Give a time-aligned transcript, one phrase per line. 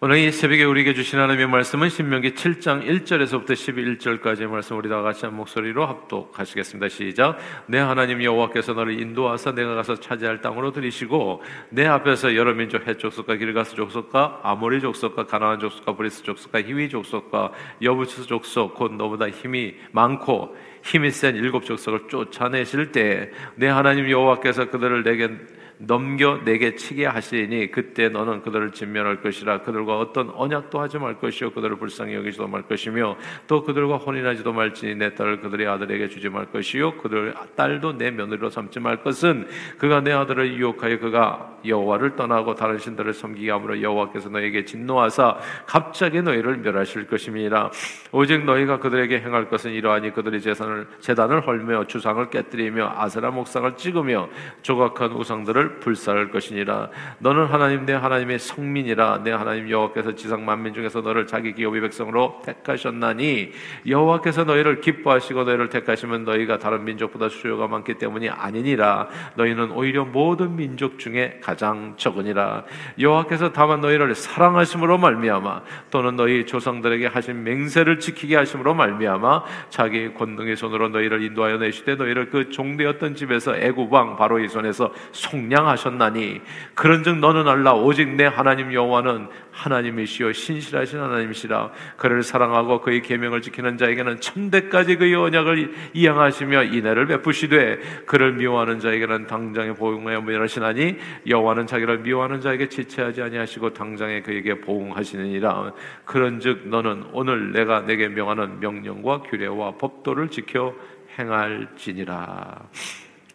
[0.00, 5.24] 오늘 이 새벽에 우리에게 주신 하나님의 말씀은 신명기 7장 1절에서부터 11절까지의 말씀 우리 다 같이
[5.24, 6.88] 한 목소리로 합독하시겠습니다.
[6.88, 7.38] 시작.
[7.66, 12.98] 네 하나님 여호와께서 너를 인도하사 네가 가서 차지할 땅으로 들이시고 네 앞에서 여러 민족 헷
[12.98, 19.30] 족속과 기르가스 족속과 아모리 족속과 가나안 족속과 브리스 족속과 히위 족속과 여부스 족속 곧 너보다
[19.30, 25.30] 힘이 많고 힘이 센 일곱 족속을 쫓아내실 때 네 하나님 여호와께서 그들을 네게
[25.78, 29.62] 넘겨 내게 치게 하시니 그때 너는 그들을 진멸할 것이라.
[29.62, 31.50] 그들과 어떤 언약도 하지 말 것이요.
[31.50, 36.46] 그들을 불쌍히 여기지도 말 것이며 또 그들과 혼인하지도 말지니 내 딸을 그들의 아들에게 주지 말
[36.46, 36.98] 것이요.
[36.98, 39.48] 그들 딸도 내 며느리로 삼지 말 것은
[39.78, 46.22] 그가 내 아들을 유혹하여 그가 여호와를 떠나고 다른 신들을 섬기게 함으로 여호와께서 너에게 진노하사 갑자기
[46.22, 47.70] 너희를 멸하실 것임이라.
[48.12, 54.28] 오직 너희가 그들에게 행할 것은 이러하니 그들의 재산을 재단을 헐며 주상을 깨뜨리며 아세라 목상을 찍으며
[54.62, 56.90] 조각한 우상들을 불살할 것이니라.
[57.18, 59.22] 너는 하나님 내 하나님의 성민이라.
[59.24, 63.52] 내 하나님 여호와께서 지상 만민 중에서 너를 자기 기업의 백성으로 택하셨나니
[63.86, 69.08] 여호와께서 너희를 기뻐하시고 너희를 택하시면 너희가 다른 민족보다 수요가 많기 때문이 아니니라.
[69.36, 72.64] 너희는 오히려 모든 민족 중에 가장 적으니라.
[72.98, 80.56] 여호와께서 다만 너희를 사랑하심으로 말미암아 또는 너희 조상들에게 하신 맹세를 지키게 하심으로 말미암아 자기 권능의
[80.56, 86.40] 손으로 너희를 인도하여 내시되 너희를 그 종되었던 집에서 애굽 왕 바로의 손에서 속량 양하셨나니
[86.74, 87.74] 그런즉 너는 알라.
[87.74, 91.70] 오직 내 하나님 여호와는 하나님이시요 신실하신 하나님이시라.
[91.96, 99.26] 그를 사랑하고 그의 계명을 지키는 자에게는 천대까지 그의 언약을 이행하시며 인애를 베푸시되 그를 미워하는 자에게는
[99.28, 100.96] 당장에 보응하여 멸하시나니
[101.28, 105.72] 여호와는 자기를 미워하는 자에게 지체하지 아니하시고 당장에 그에게 보응하시느니라.
[106.04, 110.74] 그런즉 너는 오늘 내가 내게 명하는 명령과 규례와 법도를 지켜
[111.18, 112.68] 행할지니라.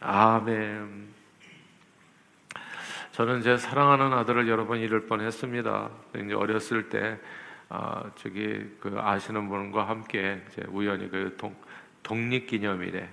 [0.02, 1.09] 아멘.
[3.20, 5.90] 저는 제 사랑하는 아들을 여러 번 잃을 뻔했습니다.
[6.24, 7.20] 이제 어렸을 때
[7.68, 11.54] 아, 저기 그 아시는 분과 함께 우연히 그 동,
[12.02, 13.10] 독립기념일에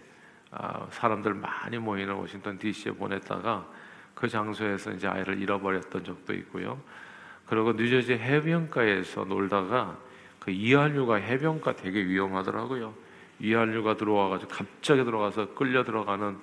[0.53, 3.67] 아, 사람들 많이 모이는 워싱턴 D.C.에 보냈다가
[4.15, 6.81] 그 장소에서 이제 아이를 잃어버렸던 적도 있고요.
[7.45, 9.99] 그리고 뉴저지 해변가에서 놀다가
[10.39, 12.95] 그 이한류가 해변가 되게 위험하더라고요.
[13.41, 16.39] 이한류가 들어와가지고 갑자기 들어가서 끌려 들어가는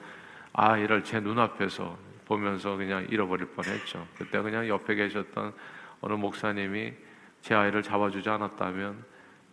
[0.51, 4.07] 아이를 제 눈앞에서 보면서 그냥 잃어버릴 뻔했죠.
[4.17, 5.53] 그때 그냥 옆에 계셨던
[6.01, 6.93] 어느 목사님이
[7.41, 9.03] 제 아이를 잡아주지 않았다면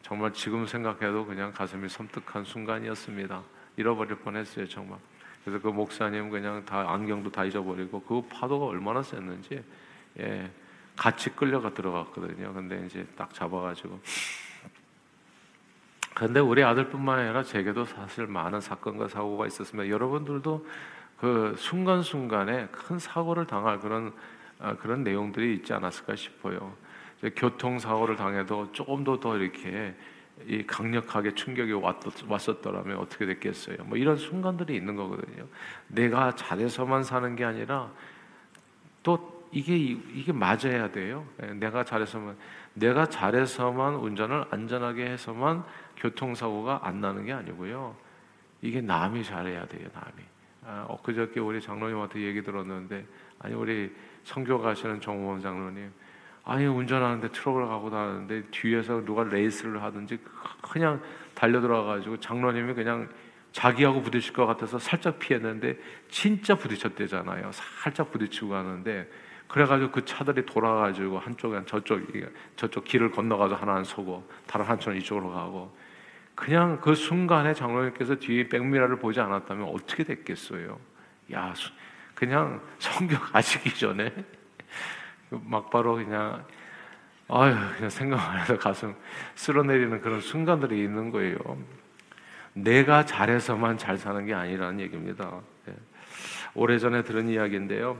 [0.02, 3.42] 정말 지금 생각해도 그냥 가슴이 섬뜩한 순간이었습니다.
[3.76, 4.98] 잃어버릴 뻔했어요, 정말.
[5.44, 9.62] 그래서 그 목사님 그냥 다 안경도 다 잊어버리고 그 파도가 얼마나 셌는지
[10.18, 10.50] 예,
[10.96, 12.52] 같이 끌려가 들어갔거든요.
[12.52, 14.00] 근데 이제 딱 잡아가지고.
[16.14, 19.88] 근데 우리 아들뿐만 아니라 제게도 사실 많은 사건과 사고가 있었습니다.
[19.88, 20.66] 여러분들도
[21.20, 24.12] 그 순간순간에 큰 사고를 당할 그런
[24.58, 26.74] 아, 그런 내용들이 있지 않았을까 싶어요.
[27.36, 29.94] 교통 사고를 당해도 조금 더 더 이렇게
[30.46, 31.72] 이 강력하게 충격이
[32.26, 33.76] 왔었 더라면 어떻게 됐겠어요?
[33.84, 35.46] 뭐 이런 순간들이 있는 거거든요.
[35.88, 37.90] 내가 잘해서만 사는 게 아니라
[39.02, 41.26] 또 이게 이게 맞아야 돼요.
[41.42, 42.36] 예, 내가 잘해서만
[42.72, 45.64] 내가 잘해서만 운전을 안전하게 해서만
[45.98, 47.94] 교통사고가 안 나는 게 아니고요.
[48.62, 49.88] 이게 남이 잘해야 돼요.
[49.92, 50.39] 남이.
[50.64, 53.06] 아, 엊그저께 우리 장로님한테 얘기 들었는데
[53.38, 53.94] 아니 우리
[54.24, 55.90] 성교 가시는 정호원 장로님
[56.44, 60.18] 아니 운전하는데 트럭을 가고 다니는데 뒤에서 누가 레이스를 하든지
[60.62, 61.00] 그냥
[61.34, 63.08] 달려 들어가가지고 장로님이 그냥
[63.52, 65.78] 자기하고 부딪힐 것 같아서 살짝 피했는데
[66.08, 67.50] 진짜 부딪혔대잖아요.
[67.52, 69.10] 살짝 부딪히고 가는데
[69.48, 72.00] 그래가지고 그 차들이 돌아가지고 한쪽은 저쪽
[72.56, 75.74] 저쪽 길을 건너가서 하나는 서고 다른 한쪽은 이쪽으로 가고
[76.40, 80.80] 그냥 그 순간에 장로님께서 뒤에 백미라를 보지 않았다면 어떻게 됐겠어요?
[81.34, 81.52] 야,
[82.14, 84.10] 그냥 성경 가시기 전에
[85.28, 86.42] 막바로 그냥
[87.28, 88.94] 아유 그냥 생각만 해서 가슴
[89.34, 91.36] 쓸어내리는 그런 순간들이 있는 거예요.
[92.54, 95.40] 내가 잘해서만 잘 사는 게 아니라는 얘기입니다.
[95.68, 95.74] 예.
[96.54, 97.98] 오래전에 들은 이야기인데요.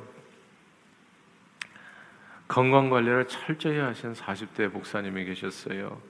[2.48, 6.00] 건강 관리를 철저히 하신 40대 목사님이 계셨어요.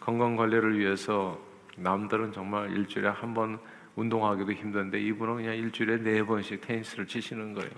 [0.00, 1.49] 건강 관리를 위해서
[1.80, 3.58] 남들은 정말 일주일에 한 번
[3.96, 7.70] 운동하기도 힘든데 이분은 그냥 일주일에 네 번씩 테니스를 치시는 거예요.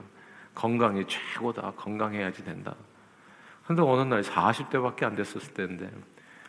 [0.54, 1.72] 건강이 최고다.
[1.72, 2.75] 건강해야지 된다.
[3.66, 5.90] 근데 어느 날 40대밖에 안 됐었을 때인데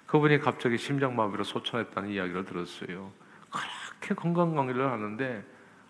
[0.06, 3.12] 그분이 갑자기 심장마비로 소천했다는 이야기를 들었어요.
[3.50, 5.44] 그렇게 건강 관리를 하는데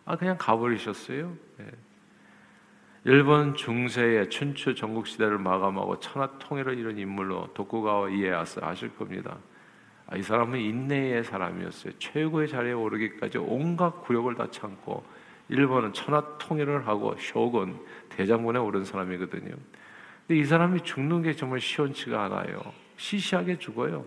[0.05, 1.35] 아 그냥 가버리셨어요.
[1.57, 1.71] 네.
[3.05, 9.37] 일본 중세의 춘추 전국 시대를 마감하고 천하 통일을 이룬 인물로 도쿠가와 이에야스 아실 겁니다.
[10.07, 11.93] 아, 이 사람은 인내의 사람이었어요.
[11.99, 15.03] 최고의 자리에 오르기까지 온갖 굴욕을 다 참고
[15.49, 17.79] 일본은 천하 통일을 하고 쇼군
[18.09, 19.55] 대장군에 오른 사람이거든요.
[20.27, 22.61] 근데 이 사람이 죽는 게 정말 시원치가 않아요.
[22.97, 24.05] 시시하게 죽어요.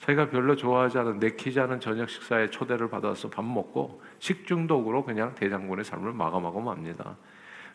[0.00, 5.84] 자기가 별로 좋아하지 않은 내키지 않은 저녁 식사에 초대를 받아서 밥 먹고 식중독으로 그냥 대장군의
[5.84, 7.16] 삶을 마감하고 맙니다.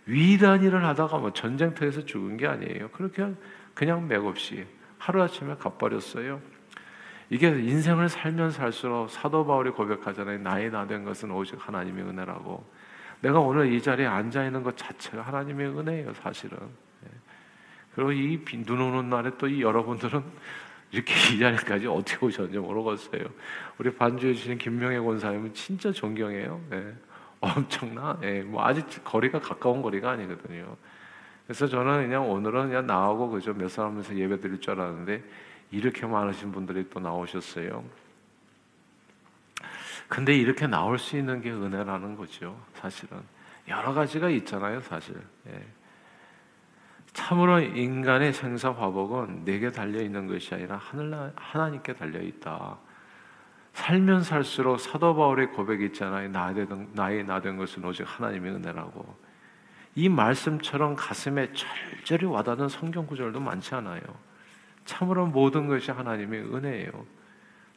[0.06, 2.90] 위대한 일을 하다가 뭐 전쟁터에서 죽은 게 아니에요.
[2.90, 3.34] 그렇게
[3.74, 4.66] 그냥 맥없이
[5.00, 6.42] 하루아침에 갚버렸어요.
[7.32, 10.40] 이게 인생을 살면 살수록 사도 바울이 고백하잖아요.
[10.40, 12.62] 나이 나된 것은 오직 하나님의 은혜라고.
[13.22, 16.58] 내가 오늘 이 자리에 앉아 있는 것 자체가 하나님의 은혜예요, 사실은.
[17.06, 17.10] 예.
[17.96, 20.22] 그리고 이 눈 오는 날에 또 이 여러분들은
[20.92, 23.24] 이렇게 이 자리까지 어떻게 오셨는지 모르겠어요.
[23.78, 26.62] 우리 반주해 주신 김명애 권사님은 진짜 존경해요.
[26.74, 26.94] 예.
[27.40, 28.20] 엄청나.
[28.24, 28.42] 예.
[28.42, 30.76] 뭐 아직 거리가 가까운 거리가 아니거든요.
[31.48, 35.24] 그래서 저는 그냥 오늘은 그냥 나하고 그저 몇 사람에서 예배 드릴 줄 알았는데
[35.72, 37.84] 이렇게 많으신 분들이 또 나오셨어요.
[40.08, 42.62] 근데 이렇게 나올 수 있는 게 은혜라는 거죠.
[42.74, 43.20] 사실은
[43.70, 44.82] 여러 가지가 있잖아요.
[44.82, 45.16] 사실.
[45.48, 45.66] 예.
[47.14, 52.78] 참으로 인간의 생사 화복은 내게 달려 있는 것이 아니라 하늘 하나님께 달려 있다.
[53.74, 56.30] 살면 살수록 사도 바울의 고백이 있잖아요.
[56.30, 59.16] 나의 나된 것은 오직 하나님의 은혜라고.
[59.96, 64.02] 이 말씀처럼 가슴에 절절히 와닿는 성경 구절도 많지 않아요.
[64.86, 66.92] 참으로 모든 것이 하나님의 은혜예요.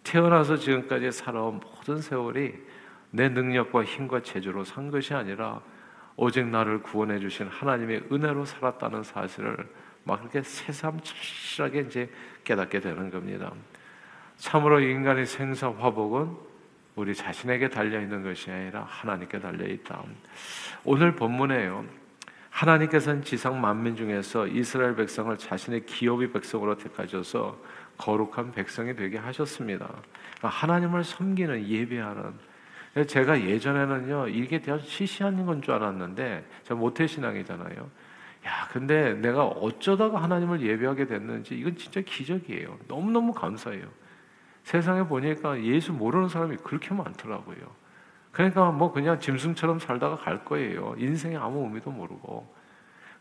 [0.03, 2.55] 태어나서 지금까지 살아온 모든 세월이
[3.11, 5.61] 내 능력과 힘과 재주로 산 것이 아니라
[6.17, 9.56] 오직 나를 구원해 주신 하나님의 은혜로 살았다는 사실을
[10.05, 12.11] 막 그렇게 새삼스럽게 이제
[12.45, 13.53] 깨닫게 되는 겁니다.
[14.37, 16.37] 참으로 인간의 생사 화복은
[16.97, 20.03] 우리 자신에게 달려 있는 것이 아니라 하나님께 달려 있다.
[20.85, 21.85] 오늘 본문에요.
[22.55, 27.61] 하나님께서는 지상 만민 중에서 이스라엘 백성을 자신의 기업의 백성으로 택하셔서
[27.99, 29.87] 거룩한 백성이 되게 하셨습니다.
[29.89, 32.33] 그러니까 하나님을 섬기는 예배하는
[33.09, 37.91] 제가 예전에는요 이게 대한 시시한 건 줄 알았는데 제가 모태 신앙이잖아요.
[38.47, 42.79] 야 근데 내가 어쩌다가 하나님을 예배하게 됐는지 이건 진짜 기적이에요.
[42.87, 43.85] 너무 너무 감사해요.
[44.62, 47.84] 세상에 보니까 예수 모르는 사람이 그렇게 많더라고요.
[48.35, 50.97] 그러니까 뭐 그냥 짐승처럼 살다가 갈 거예요.
[50.99, 52.53] 인생에 아무 의미도 모르고.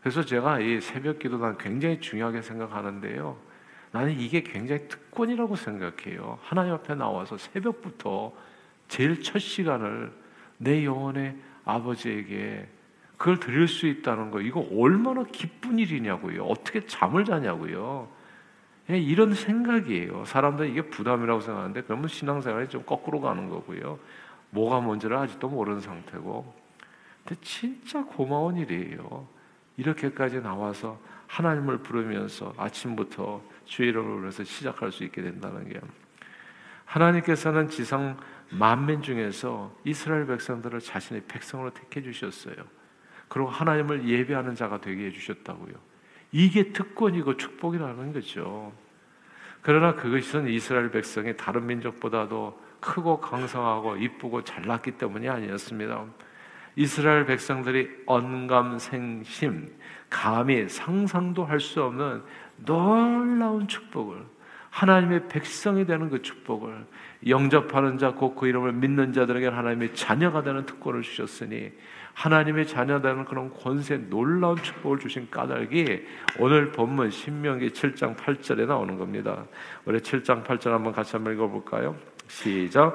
[0.00, 3.36] 그래서 제가 이 새벽 기도 난 굉장히 중요하게 생각하는데요.
[3.92, 6.38] 나는 이게 굉장히 특권이라고 생각해요.
[6.42, 8.32] 하나님 앞에 나와서 새벽부터
[8.88, 10.12] 제일 첫 시간을
[10.58, 12.66] 내 영혼의 아버지에게
[13.16, 16.44] 그걸 드릴 수 있다는 거 이거 얼마나 기쁜 일이냐고요.
[16.44, 18.08] 어떻게 잠을 자냐고요.
[18.88, 20.24] 이런 생각이에요.
[20.24, 24.00] 사람들은 이게 부담이라고 생각하는데 그러면 신앙생활이 좀 거꾸로 가는 거고요.
[24.54, 26.54] 뭐가 뭔지를 아직도 모르는 상태고.
[27.24, 29.26] 근데 진짜 고마운 일이에요.
[29.76, 35.80] 이렇게까지 나와서 하나님을 부르면서 아침부터 주의 이름을 불러서 시작할 수 있게 된다는 게
[36.84, 38.16] 하나님께서는 지상
[38.50, 42.54] 만민 중에서 이스라엘 백성들을 자신의 백성으로 택해 주셨어요.
[43.28, 45.74] 그리고 하나님을 예배하는 자가 되게 해 주셨다고요.
[46.30, 48.72] 이게 특권이고 축복이라는 거죠.
[49.62, 56.04] 그러나 그것은 이스라엘 백성이 다른 민족보다도 크고 강성하고 이쁘고 잘났기 때문이 아니었습니다.
[56.76, 59.72] 이스라엘 백성들이 언감생심,
[60.10, 62.22] 감히 상상도 할 수 없는
[62.56, 64.26] 놀라운 축복을
[64.70, 66.84] 하나님의 백성이 되는 그 축복을
[67.28, 71.72] 영접하는 자, 곧 그 이름을 믿는 자들에게 하나님의 자녀가 되는 특권을 주셨으니
[72.12, 76.02] 하나님의 자녀 되는 그런 권세 놀라운 축복을 주신 까닭이
[76.38, 79.44] 오늘 본문 신명기 7장 8절에 나오는 겁니다.
[79.84, 81.96] 우리 7장 8절 한번 같이 한번 읽어볼까요?
[82.28, 82.94] 시작.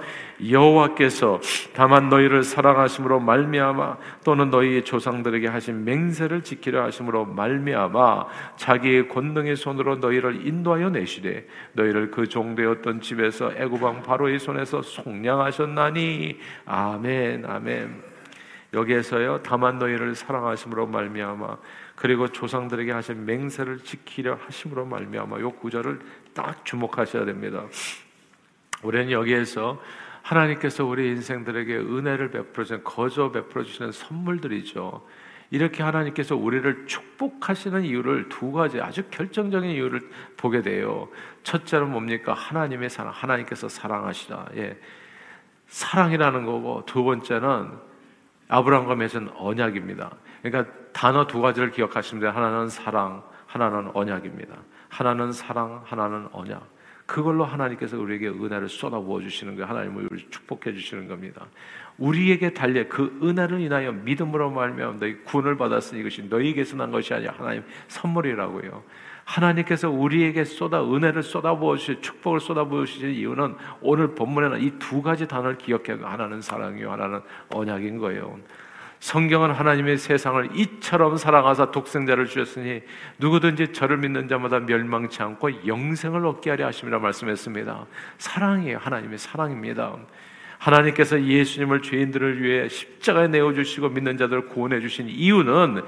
[0.50, 1.40] 여호와께서
[1.74, 8.26] 다만 너희를 사랑하심으로 말미암아 또는 너희 조상들에게 하신 맹세를 지키려 하심으로 말미암아
[8.58, 16.40] 자기의 권능의 손으로 너희를 인도하여 내시되 너희를 그 종되었던 집에서 애굽왕 바로의 손에서 속량하셨나니.
[16.66, 18.10] 아멘 아멘.
[18.74, 21.58] 여기에서요 다만 너희를 사랑하심으로 말미암아
[21.96, 26.00] 그리고 조상들에게 하신 맹세를 지키려 하심으로 말미암아 요 구절을
[26.34, 27.64] 딱 주목하셔야 됩니다.
[28.84, 29.82] 우리는 여기에서
[30.22, 35.06] 하나님께서 우리 인생들에게 은혜를 베풀어 주는 거저 베풀어 주시는 선물들이죠.
[35.52, 40.02] 이렇게 하나님께서 우리를 축복하시는 이유를 두 가지 아주 결정적인 이유를
[40.38, 41.10] 보게 돼요.
[41.44, 42.34] 첫째는 뭡니까?
[42.34, 44.50] 하나님의 사랑, 하나님께서 사랑하시다.
[44.58, 44.78] 예.
[45.68, 47.72] 사랑이라는 거고 두 번째는
[48.48, 50.12] 아브라함과 맺은 언약입니다.
[50.42, 52.32] 그러니까 단어 두 가지를 기억하시면 돼요.
[52.32, 54.56] 하나는 사랑, 하나는 언약입니다.
[54.90, 56.79] 하나는 사랑, 하나는 언약.
[57.10, 59.68] 그걸로 하나님께서 우리에게 은혜를 쏟아부어 주시는 거예요.
[59.68, 61.48] 하나님을 축복해 주시는 겁니다.
[61.98, 67.34] 우리에게 달려 그 은혜를 인하여 믿음으로 말미암아 너희 구원을 받았으니 이것이 너희에게서 난 것이 아니라
[67.36, 68.84] 하나님 선물이라고요.
[69.26, 75.28] 하나님께서 우리에게 쏟아 은혜를 쏟아부어 주시 축복을 쏟아부어 주시는 이유는 오늘 본문에는 이 두 가지
[75.28, 78.40] 단어를 기억해 하나는 사랑이요 하나는 언약인 거예요.
[79.00, 82.82] 성경은 하나님의 세상을 이처럼 사랑하사 독생자를 주셨으니
[83.18, 87.86] 누구든지 저를 믿는 자마다 멸망치 않고 영생을 얻게 하려 하심이라 말씀했습니다.
[88.18, 88.78] 사랑이에요.
[88.78, 89.96] 하나님의 사랑입니다.
[90.58, 95.82] 하나님께서 예수님을 죄인들을 위해 십자가에 내어 주시고 믿는 자들을 구원해 주신 이유는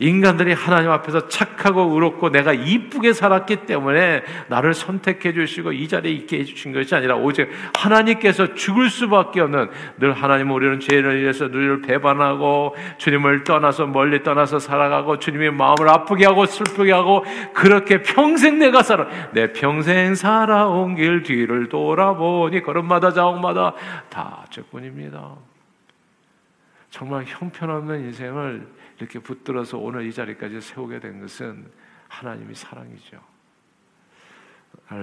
[0.00, 6.38] 인간들이 하나님 앞에서 착하고 의롭고 내가 이쁘게 살았기 때문에 나를 선택해 주시고 이 자리에 있게
[6.38, 11.82] 해 주신 것이 아니라 오직 하나님께서 죽을 수밖에 없는 늘 하나님 우리는 죄를 위해서 늘
[11.82, 18.82] 배반하고 주님을 떠나서 멀리 떠나서 살아가고 주님의 마음을 아프게 하고 슬프게 하고 그렇게 평생 내가
[18.82, 23.74] 살아 내 평생 살아온 길 뒤를 돌아보니 걸음마다 자옥마다
[24.08, 25.34] 다 죄뿐입니다.
[26.90, 28.66] 정말 형편없는 인생을
[28.98, 31.70] 이렇게 붙들어서 오늘 이 자리까지 세우게 된 것은
[32.08, 33.20] 하나님이 사랑이죠.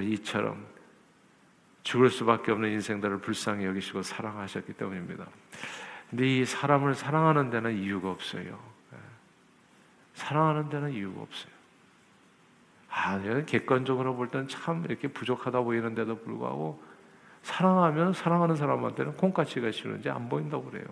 [0.04, 0.66] 이처럼
[1.84, 5.28] 죽을 수밖에 없는 인생들을 불쌍히 여기시고 사랑하셨기 때문입니다.
[6.10, 8.60] 근데 이 사람을 사랑하는 데는 이유가 없어요.
[8.94, 8.98] 예.
[10.14, 11.54] 사랑하는 데는 이유가 없어요.
[12.90, 16.82] 아, 객관적으로 볼 때는 참 이렇게 부족하다 보이는데도 불구하고
[17.44, 20.86] 사랑하면 사랑하는 사람한테는 콩가치가 싫은지 안 보인다고 그래요.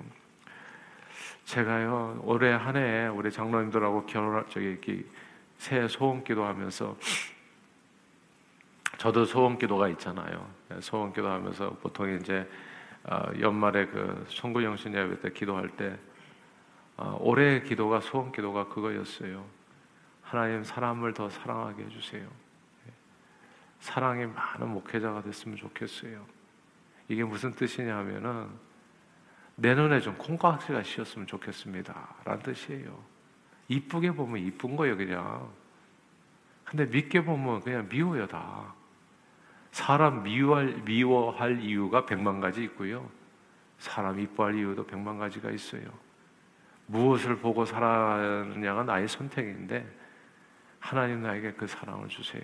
[1.46, 5.06] 제가요 올해 한해 우리 장로님들하고 결혼 저기 이렇게
[5.58, 6.98] 새 소원 기도 하면서
[8.98, 10.50] 저도 소원 기도가 있잖아요.
[10.80, 12.50] 소원 기도 하면서 보통 이제
[13.04, 15.98] 어, 연말에 그 송구영신 예배 때 기도할 때
[16.96, 19.46] 어, 올해 기도가 소원 기도가 그거였어요.
[20.22, 22.28] 하나님 사람을 더 사랑하게 해주세요.
[23.82, 26.26] 사랑이 많은 목회자가 됐으면 좋겠어요.
[27.10, 28.48] 이게 무슨 뜻이냐면은
[29.56, 32.16] 내 눈에 좀 콩깍지가 씌었으면 좋겠습니다.
[32.26, 32.98] 라는 뜻이에요.
[33.68, 35.50] 이쁘게 보면 이쁜 거예요, 그냥.
[36.64, 38.74] 근데 믿게 보면 그냥 미워요, 다.
[39.72, 43.10] 사람 미워할, 미워할 이유가 백만 가지 있고요.
[43.78, 45.84] 사람 이뻐할 이유도 백만 가지가 있어요.
[46.88, 49.88] 무엇을 보고 살아느냐가 나의 선택인데,
[50.80, 52.44] 하나님 나에게 그 사랑을 주세요.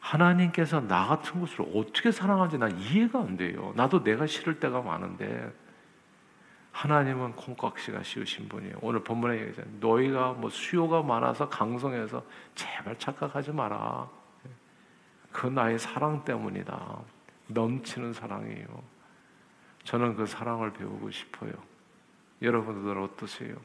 [0.00, 3.72] 하나님께서 나 같은 것을 어떻게 사랑하는지 난 이해가 안 돼요.
[3.76, 5.52] 나도 내가 싫을 때가 많은데,
[6.76, 8.76] 하나님은 콩깍지가 씌우신 분이에요.
[8.82, 9.76] 오늘 본문에 얘기하잖아요.
[9.80, 12.22] 너희가 뭐 수요가 많아서 강성해서
[12.54, 14.06] 제발 착각하지 마라.
[15.32, 16.98] 그 나의 사랑 때문이다.
[17.46, 18.66] 넘치는 사랑이에요.
[19.84, 21.52] 저는 그 사랑을 배우고 싶어요.
[22.42, 23.56] 여러분들 어떠세요?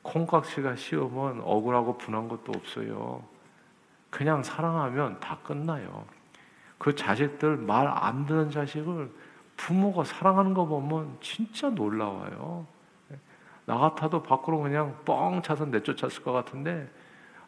[0.00, 3.22] 콩깍지가 씌우면 억울하고 분한 것도 없어요.
[4.08, 6.06] 그냥 사랑하면 다 끝나요.
[6.78, 9.10] 그 자식들 말 안 듣는 자식을
[9.58, 12.66] 부모가 사랑하는 거 보면 진짜 놀라워요.
[13.66, 16.90] 나 같아도 밖으로 그냥 뻥 차서 내쫓았을 것 같은데,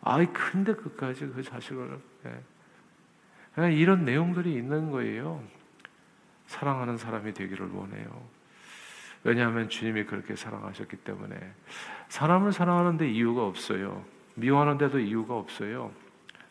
[0.03, 1.99] 아이, 근데 끝까지 그 자식을.
[2.27, 3.73] 예.
[3.73, 5.43] 이런 내용들이 있는 거예요.
[6.47, 8.23] 사랑하는 사람이 되기를 원해요.
[9.23, 11.37] 왜냐하면 주님이 그렇게 사랑하셨기 때문에.
[12.09, 14.05] 사람을 사랑하는데 이유가 없어요.
[14.35, 15.93] 미워하는데도 이유가 없어요.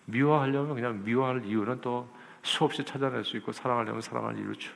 [0.06, 2.08] 미워하려면 그냥 미워할 이유는 또
[2.42, 4.72] 수없이 찾아낼 수 있고 사랑하려면 사랑할 이유를 추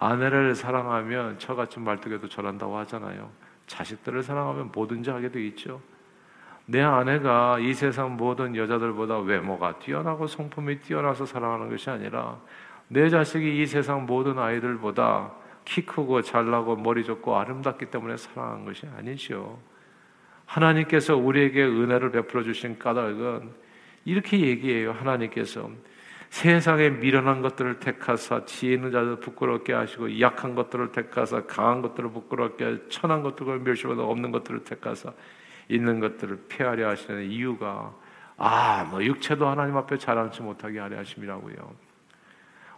[0.00, 3.30] 아내를 사랑하면 처같은 말뚝에도 절한다고 하잖아요.
[3.66, 5.80] 자식들을 사랑하면 뭐든지 하게 돼 있죠.
[6.64, 12.38] 내 아내가 이 세상 모든 여자들보다 외모가 뛰어나고 성품이 뛰어나서 사랑하는 것이 아니라
[12.88, 15.32] 내 자식이 이 세상 모든 아이들보다
[15.64, 19.58] 키 크고 잘나고 머리 좋고 아름답기 때문에 사랑하는 것이 아니죠.
[20.46, 23.50] 하나님께서 우리에게 은혜를 베풀어 주신 까닭은
[24.06, 24.92] 이렇게 얘기해요.
[24.92, 25.70] 하나님께서
[26.30, 32.64] 세상에 미련한 것들을 택하사 지혜 있는 자들 부끄럽게 하시고 약한 것들을 택하사 강한 것들을 부끄럽게
[32.64, 35.12] 하시고 천한 것들을 멸시보다 없는 것들을 택하사
[35.68, 37.92] 있는 것들을 폐하려 하시는 이유가
[38.36, 41.90] 아, 뭐 육체도 하나님 앞에 자랑치 못하게 하려 하심이라고요.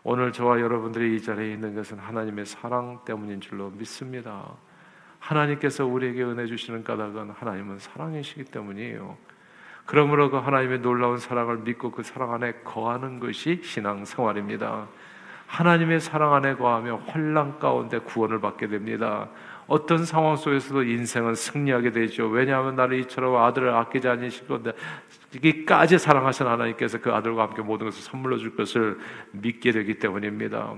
[0.02, 4.44] 오늘 저와 여러분들이 이 자리에 있는 것은 하나님의 사랑 때문인 줄로 믿습니다.
[5.20, 9.16] 하나님께서 우리에게 은혜 주시는 까닭은 하나님은 사랑이시기 때문이에요.
[9.84, 14.86] 그러므로 그 하나님의 놀라운 사랑을 믿고 그 사랑 안에 거하는 것이 신앙 생활입니다.
[15.46, 19.28] 하나님의 사랑 안에 거하며 환란 가운데 구원을 받게 됩니다.
[19.66, 22.26] 어떤 상황 속에서도 인생은 승리하게 되죠.
[22.26, 24.60] 왜냐하면 나를 이처럼 아들을 아끼지 않으시고
[25.34, 28.98] 이기까지 사랑하신 하나님께서 그 아들과 함께 모든 것을 선물로 줄 것을
[29.32, 30.74] 믿게 되기 때문입니다.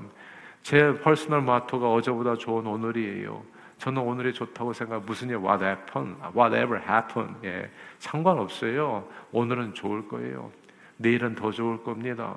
[0.62, 3.42] 제 personal motto가 어제보다 좋은 오늘이에요.
[3.84, 9.06] 저는 오늘이 좋다고 생각 무슨 일 what happen, whatever happen 예 상관없어요.
[9.30, 10.50] 오늘은 좋을 거예요.
[10.96, 12.34] 내일은 더 좋을 겁니다.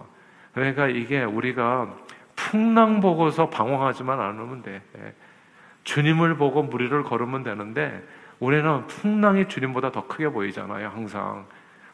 [0.54, 1.96] 그러니까 이게 우리가
[2.36, 4.82] 풍랑 보고서 방황하지만 않으면 돼.
[4.98, 5.14] 예.
[5.86, 8.06] 주님을 보고 무리를 걸으면 되는데
[8.42, 10.90] 우리는 풍랑이 주님보다 더 크게 보이잖아요.
[10.90, 11.46] 항상.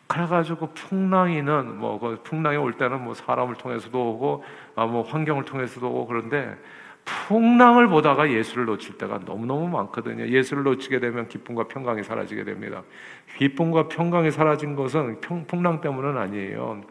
[0.07, 4.43] 그래가지고 풍랑이는 뭐그 풍랑이 올 때는 뭐 사람을 통해서도 오고
[4.75, 6.57] 아 뭐 환경을 통해서도 오고 그런데
[7.05, 10.27] 풍랑을 보다가 예수를 놓칠 때가 너무너무 많거든요.
[10.27, 12.83] 예수를 놓치게 되면 기쁨과 평강이 사라지게 됩니다.
[13.37, 16.81] 기쁨과 평강이 사라진 것은 평, 풍랑 때문은 아니에요.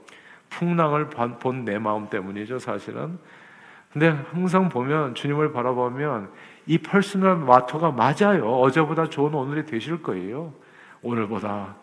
[0.51, 3.19] 풍랑을 본 내 마음 때문이죠, 사실은.
[3.93, 6.31] 근데 항상 보면 주님을 바라보면
[6.67, 8.61] 이 personal motto가 맞아요.
[8.61, 10.55] 어제보다 좋은 오늘이 되실 거예요.
[11.03, 11.77] 오늘보다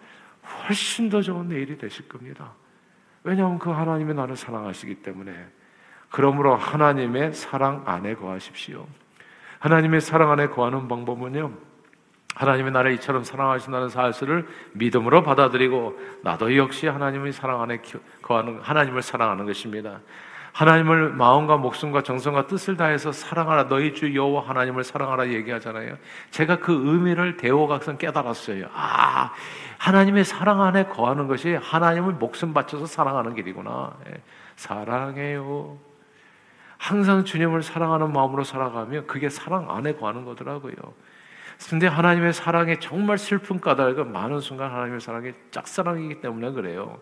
[0.67, 2.53] 훨씬 더 좋은 내일이 되실 겁니다.
[3.24, 5.31] 왜냐하면 그 하나님의 나를 사랑하시기 때문에.
[6.10, 8.86] 그러므로 하나님의 사랑 안에 거하십시오.
[9.60, 11.51] 하나님의 사랑 안에 거하는 방법은요.
[12.36, 17.82] 하나님의 나를 이처럼 사랑하신다는 사실을 믿음으로 받아들이고 나도 역시 하나님의 사랑 안에
[18.22, 20.00] 거하는 하나님을 사랑하는 것입니다.
[20.54, 25.96] 하나님을 마음과 목숨과 정성과 뜻을 다해서 사랑하라 너희 주 여호와 하나님을 사랑하라 얘기하잖아요.
[26.32, 28.68] 제가 그 의미를 대호각선 깨달았어요.
[28.74, 29.32] 아
[29.78, 33.94] 하나님의 사랑 안에 거하는 것이 하나님을 목숨 바쳐서 사랑하는 길이구나.
[34.08, 34.22] 예.
[34.56, 35.88] 사랑해요.
[36.79, 40.74] 항상 주님을 사랑하는 마음으로 살아가면 그게 사랑 안에 거하는 거더라고요.
[41.69, 46.98] 근데 하나님의 사랑에 정말 슬픈 까닭은 많은 순간 하나님의 사랑이 짝사랑이기 때문에 그래요.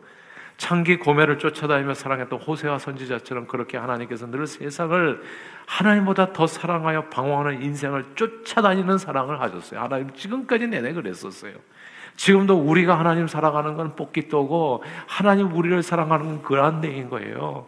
[0.58, 5.22] 창기 고매를 쫓아다니며 사랑했던 호세와 선지자처럼 그렇게 하나님께서 늘 세상을
[5.68, 9.80] 하나님보다 더 사랑하여 방황하는 인생을 쫓아다니는 사랑을 하셨어요.
[9.80, 11.54] 하나님 지금까지 내내 그랬었어요.
[12.16, 17.68] 지금도 우리가 하나님 사랑하는 건 뽑기또고 하나님 우리를 사랑하는 건 그란데인 거예요.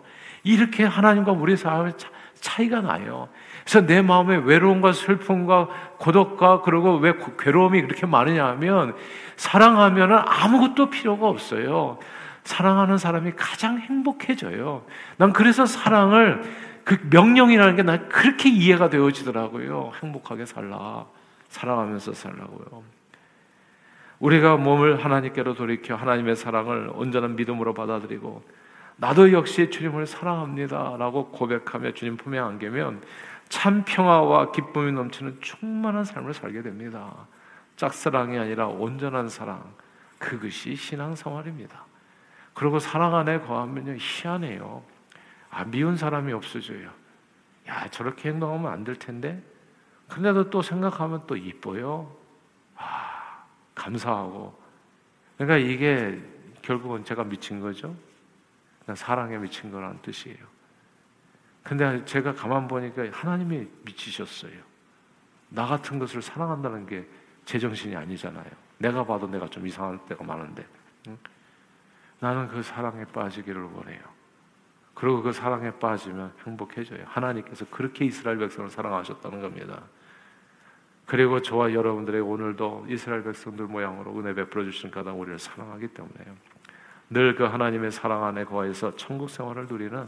[0.54, 1.94] 이렇게 하나님과 우리 사람의
[2.40, 3.30] 차이가 나요.
[3.64, 8.96] 그래서 내 마음에 외로움과 슬픔과 고독과 그리고 왜 괴로움이 그렇게 많으냐 하면
[9.36, 12.00] 사랑하면 아무것도 필요가 없어요.
[12.44, 14.86] 사랑하는 사람이 가장 행복해져요.
[15.18, 16.42] 난 그래서 사랑을
[16.84, 19.92] 그 명령이라는 게 난 그렇게 이해가 되어지더라고요.
[20.02, 21.06] 행복하게 살라.
[21.50, 22.84] 사랑하면서 살라고요.
[24.20, 28.42] 우리가 몸을 하나님께로 돌이켜 하나님의 사랑을 온전한 믿음으로 받아들이고
[29.00, 33.02] 나도 역시 주님을 사랑합니다 라고 고백하며 주님 품에 안기면
[33.48, 37.28] 참 평화와 기쁨이 넘치는 충만한 삶을 살게 됩니다.
[37.78, 39.74] 짝사랑이 아니라 온전한 사랑
[40.18, 41.86] 그것이 신앙 생활입니다.
[42.54, 44.84] 그리고 사랑 안에 거하면요 희한해요.
[45.50, 46.90] 아 미운 사람이 없어져요.
[47.70, 49.42] 야 저렇게 행동하면 안 될 텐데.
[50.10, 52.14] 근데도 또 생각하면 또 이뻐요.
[52.76, 54.60] 아 감사하고.
[55.38, 56.22] 그러니까 이게
[56.62, 57.96] 결국은 제가 미친 거죠.
[58.96, 60.38] 사랑에 미친 거라는 뜻이에요.
[61.64, 64.54] 근데 제가 가만 보니까 하나님이 미치셨어요.
[65.50, 67.08] 나 같은 것을 사랑한다는 게
[67.46, 68.50] 제정신이 아니잖아요.
[68.78, 70.66] 내가 봐도 내가 좀 이상할 때가 많은데.
[71.08, 71.18] 응?
[72.20, 74.02] 나는 그 사랑에 빠지기를 원해요.
[74.94, 77.06] 그리고 그 사랑에 빠지면 행복해져요.
[77.06, 79.84] 하나님께서 그렇게 이스라엘 백성을 사랑하셨다는 겁니다.
[81.06, 86.36] 그리고 저와 여러분들의 오늘도 이스라엘 백성들 모양으로 은혜 베풀어 주신 가다 우리를 사랑하기 때문에요.
[87.10, 90.08] 늘 그 하나님의 사랑 안에 거해서 천국 생활을 누리는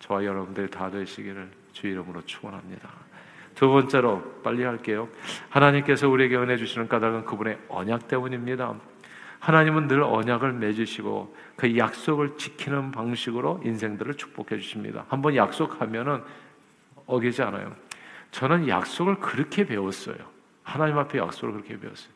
[0.00, 2.88] 저와 여러분들 다 되시기를 주 이름으로 축원합니다.
[3.54, 5.08] 두 번째로 빨리 할게요.
[5.50, 8.74] 하나님께서 우리에게 은혜 주시는 까닭은 그분의 언약 때문입니다.
[9.38, 15.04] 하나님은 늘 언약을 맺으시고 그 약속을 지키는 방식으로 인생들을 축복해 주십니다.
[15.08, 16.22] 한번 약속하면은
[17.06, 17.74] 어기지 않아요.
[18.30, 20.16] 저는 약속을 그렇게 배웠어요.
[20.62, 22.12] 하나님 앞에 약속을 그렇게 배웠어요.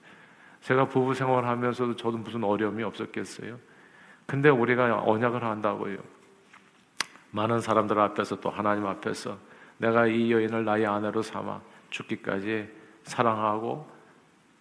[0.61, 3.59] 제가 부부 생활하면서도 저도 무슨 어려움이 없었겠어요.
[4.27, 5.99] 근데 우리가 언약을 한다고요.
[7.31, 9.39] 많은 사람들 앞에서 또 하나님 앞에서
[9.79, 11.61] 내가 이 여인을 나의 아내로 삼아
[11.91, 12.69] 죽기까지
[13.03, 13.93] 사랑하고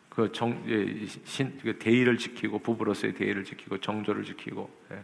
[0.10, 5.04] 그 정, 예, 신, 그 대의를 지키고 부부로서의 대의를 지키고 정조를 지키고 예.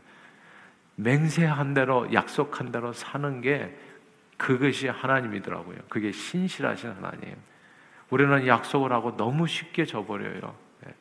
[0.96, 3.76] 맹세한 대로 약속한 대로 사는 게
[4.38, 5.78] 그것이 하나님이더라고요.
[5.90, 7.36] 그게 신실하신 하나님.
[8.10, 10.56] 우리는 약속을 하고 너무 쉽게 져버려요.
[10.88, 10.94] 예.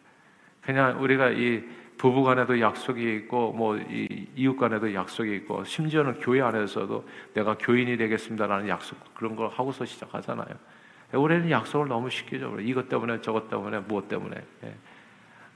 [0.63, 1.65] 그냥 우리가 이
[1.99, 3.77] 부부 간에도 약속이 있고 뭐
[4.37, 10.47] 이웃 간에도 약속이 있고 심지어는 교회 안에서도 내가 교인이 되겠습니다라는 약속 그런 걸 하고서 시작하잖아요.
[11.13, 12.63] 우리는 약속을 너무 쉽게 줘버려.
[12.63, 14.37] 이것 때문에 저것 때문에 무엇 때문에.
[14.65, 14.75] 예.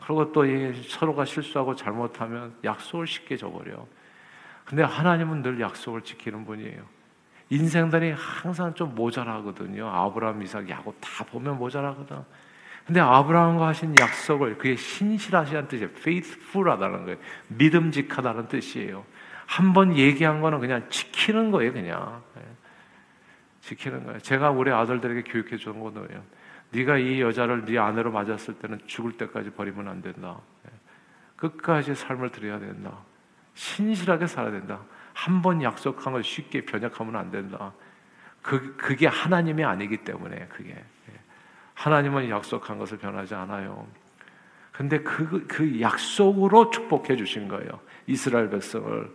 [0.01, 0.45] 그리고 또
[0.89, 3.87] 서로가 실수하고 잘못하면 약속을 쉽게 줘버려.
[4.65, 6.83] 근데 하나님은 늘 약속을 지키는 분이에요.
[7.51, 9.87] 인생들이 항상 좀 모자라거든요.
[9.89, 12.25] 아브라함, 이삭, 야곱 다 보면 모자라거든.
[12.87, 15.91] 근데 아브라함과 하신 약속을 그게 신실하시다는 뜻이에요.
[15.91, 17.19] faithful하다는 거예요.
[17.49, 19.05] 믿음직하다는 뜻이에요.
[19.47, 22.23] 한 번 얘기한 거는 그냥 지키는 거예요, 그냥.
[22.39, 22.43] 예.
[23.61, 24.19] 지키는 거예요.
[24.21, 26.23] 제가 우리 아들들에게 교육해 주는 거예요.
[26.71, 30.39] 네가 이 여자를 네 아내로 맞았을 때는 죽을 때까지 버리면 안 된다.
[30.67, 30.71] 예.
[31.37, 32.97] 끝까지 삶을 드려야 된다.
[33.55, 34.81] 신실하게 살아야 된다.
[35.13, 37.73] 한 번 약속한 걸 쉽게 변혁하면 안 된다.
[38.41, 40.83] 그, 그게 하나님이 아니기 때문에 그게.
[41.73, 41.83] 예.
[41.83, 43.87] 하나님은 약속한 것을 변하지 않아요.
[44.73, 47.81] 근데 그, 그 약속으로 축복해 주신 거예요.
[48.07, 49.11] 이스라엘 백성을.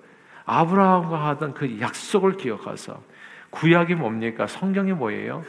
[0.46, 3.04] 아브라함과 하던 그 약속을 기억하서
[3.50, 4.48] 구약이 뭡니까?
[4.48, 5.44] 성경이 뭐예요?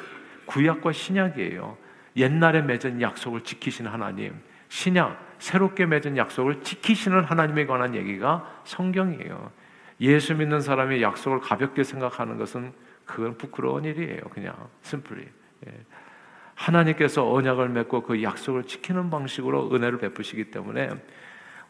[0.46, 1.76] 구약과 신약이에요.
[2.16, 4.34] 옛날에 맺은 약속을 지키시는 하나님,
[4.68, 9.52] 신약, 새롭게 맺은 약속을 지키시는 하나님에 관한 얘기가 성경이에요.
[10.00, 12.72] 예수 믿는 사람이 약속을 가볍게 생각하는 것은
[13.04, 14.20] 그건 부끄러운 일이에요.
[14.30, 15.28] 그냥 심플리.
[15.66, 15.72] 예.
[16.58, 20.90] 하나님께서 언약을 맺고 그 약속을 지키는 방식으로 은혜를 베푸시기 때문에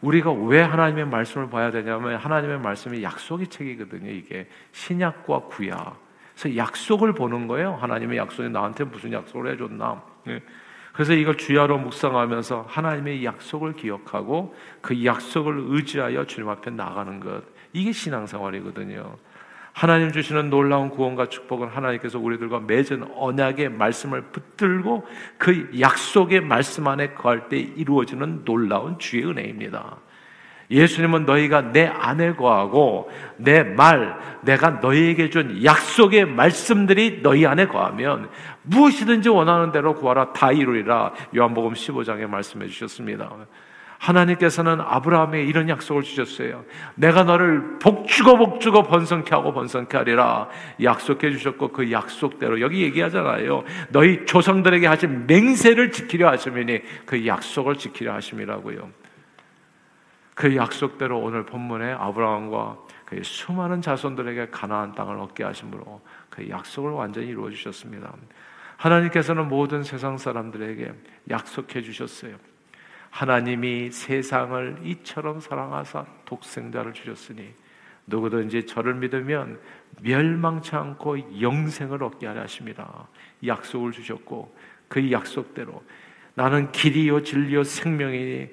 [0.00, 4.10] 우리가 왜 하나님의 말씀을 봐야 되냐면 하나님의 말씀이 약속의 책이거든요.
[4.10, 6.00] 이게 신약과 구약.
[6.34, 7.74] 그래서 약속을 보는 거예요.
[7.74, 10.02] 하나님의 약속이 나한테 무슨 약속을 해줬나.
[10.28, 10.40] 예.
[10.92, 17.42] 그래서 이걸 주야로 묵상하면서 하나님의 약속을 기억하고 그 약속을 의지하여 주님 앞에 나가는 것.
[17.72, 19.16] 이게 신앙생활이거든요.
[19.78, 27.10] 하나님 주시는 놀라운 구원과 축복은 하나님께서 우리들과 맺은 언약의 말씀을 붙들고 그 약속의 말씀 안에
[27.10, 29.98] 거할 때 이루어지는 놀라운 주의 은혜입니다.
[30.68, 38.30] 예수님은 너희가 내 안에 거하고 내 말, 내가 너희에게 준 약속의 말씀들이 너희 안에 거하면
[38.64, 41.12] 무엇이든지 원하는 대로 구하라 다 이루리라.
[41.36, 43.30] 요한복음 15장에 말씀해 주셨습니다.
[43.98, 46.64] 하나님께서는 아브라함에 이런 약속을 주셨어요.
[46.94, 50.48] 내가 너를 복주고 복주고 번성케 하고 번성케 하리라
[50.82, 53.64] 약속해 주셨고 그 약속대로 여기 얘기하잖아요.
[53.90, 58.88] 너희 조상들에게 하신 맹세를 지키려 하심이니 그 약속을 지키려 하심이라고요.
[60.34, 67.26] 그 약속대로 오늘 본문에 아브라함과 그 수많은 자손들에게 가나안 땅을 얻게 하심으로 그 약속을 완전히
[67.26, 68.12] 이루어 주셨습니다.
[68.76, 70.92] 하나님께서는 모든 세상 사람들에게
[71.30, 72.36] 약속해 주셨어요.
[73.18, 77.52] 하나님이 세상을 이처럼 사랑하사 독생자를 주셨으니
[78.06, 79.58] 누구든지 저를 믿으면
[80.02, 83.08] 멸망치 않고 영생을 얻게 하려 하십니다.
[83.44, 84.54] 약속을 주셨고
[84.86, 85.82] 그 약속대로
[86.34, 88.50] 나는 길이요 진리요 생명이니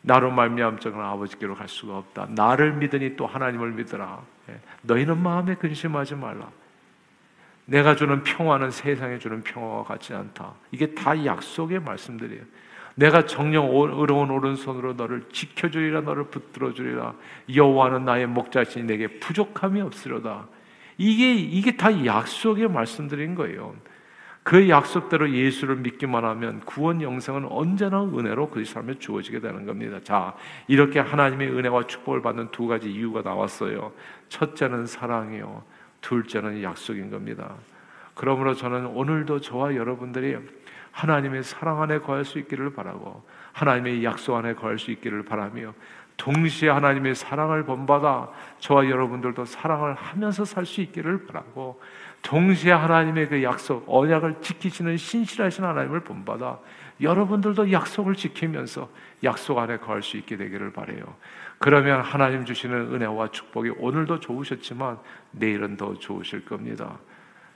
[0.00, 2.28] 나로 말미암 자는 아버지께로 갈 수가 없다.
[2.30, 4.22] 나를 믿으니 또 하나님을 믿으라.
[4.48, 4.58] 예.
[4.84, 6.50] 너희는 마음에 근심하지 말라.
[7.66, 10.54] 내가 주는 평화는 세상에 주는 평화와 같지 않다.
[10.70, 12.42] 이게 다 약속의 말씀들이에요.
[12.98, 17.14] 내가 정령 의로운 오른손으로 너를 지켜주리라 너를 붙들어 주리라
[17.54, 20.48] 여호와는 나의 목자신 내게 부족함이 없으려다.
[20.96, 23.76] 이게 이게 다 약속의 말씀들인 거예요.
[24.42, 30.00] 그 약속대로 예수를 믿기만 하면 구원 영생은 언제나 은혜로 그 사람에 주어지게 되는 겁니다.
[30.02, 30.34] 자,
[30.66, 33.92] 이렇게 하나님의 은혜와 축복을 받는 두 가지 이유가 나왔어요.
[34.28, 35.62] 첫째는 사랑이요.
[36.00, 37.54] 둘째는 약속인 겁니다.
[38.14, 40.36] 그러므로 저는 오늘도 저와 여러분들이
[40.92, 43.22] 하나님의 사랑 안에 거할 수 있기를 바라고
[43.52, 45.74] 하나님의 약속 안에 거할 수 있기를 바라며
[46.18, 51.80] 동시에 하나님의 사랑을 본받아 저와 여러분들도 사랑을 하면서 살 수 있기를 바라고
[52.22, 56.58] 동시에 하나님의 그 약속, 언약을 지키시는 신실하신 하나님을 본받아
[57.00, 58.90] 여러분들도 약속을 지키면서
[59.22, 61.14] 약속 안에 거할 수 있게 되기를 바래요.
[61.58, 64.98] 그러면 하나님 주시는 은혜와 축복이 오늘도 좋으셨지만
[65.30, 66.98] 내일은 더 좋으실 겁니다.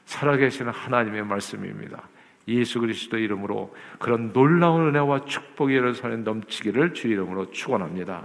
[0.05, 2.03] 살아계시는 하나님의 말씀입니다.
[2.49, 8.23] 예수 그리스도 이름으로 그런 놀라운 은혜와 축복이 손에 넘치기를 주 이름으로 축원합니다.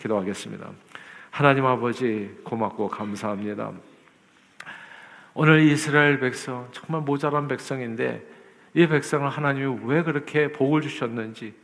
[0.00, 0.70] 기도하겠습니다.
[1.30, 3.72] 하나님 아버지 고맙고 감사합니다.
[5.34, 8.26] 오늘 이스라엘 백성 정말 모자란 백성인데
[8.74, 11.54] 이 백성을 하나님이 왜 그렇게 복을 주셨는지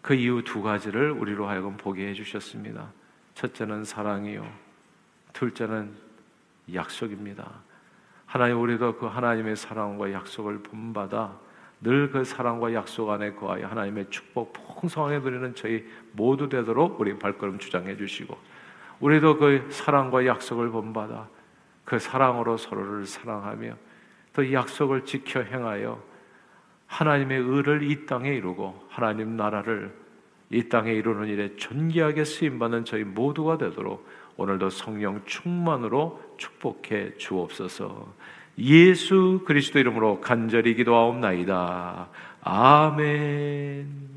[0.00, 2.92] 그 이유 두 가지를 우리로 하여금 보게 해 주셨습니다.
[3.34, 4.46] 첫째는 사랑이요.
[5.32, 5.92] 둘째는
[6.72, 7.65] 약속입니다.
[8.26, 11.46] 하나님 우리도 그 하나님의 사랑과 약속을 본받아
[11.80, 17.58] 늘 그 사랑과 약속 안에 거하여 하나님의 축복 풍성하게 누리는 저희 모두 되도록 우리 발걸음
[17.58, 18.36] 주장해 주시고
[19.00, 21.28] 우리도 그 사랑과 약속을 본받아
[21.84, 23.76] 그 사랑으로 서로를 사랑하며
[24.32, 26.02] 또 약속을 지켜 행하여
[26.86, 29.94] 하나님의 의를 이 땅에 이루고 하나님 나라를
[30.50, 38.14] 이 땅에 이루는 일에 존귀하게 쓰임 받는 저희 모두가 되도록 오늘도 성령 충만으로 축복해 주옵소서.
[38.58, 42.08] 예수 그리스도 이름으로 간절히 기도하옵나이다.
[42.42, 44.15] 아멘.